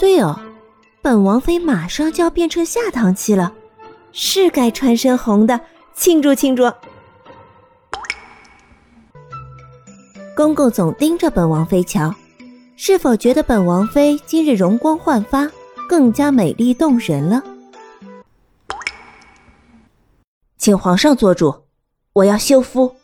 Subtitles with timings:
[0.00, 0.40] 对哦
[1.02, 3.52] 本王妃马上就要变成下堂妻了
[4.12, 5.60] 是该穿身红的
[5.94, 6.72] 庆祝庆祝。
[10.34, 12.14] 公公总盯着本王妃瞧
[12.76, 15.46] 是否觉得本王妃今日容光焕发
[15.86, 17.42] 更加美丽动人了？
[20.56, 21.54] 请皇上做主
[22.14, 22.96] 我要休夫。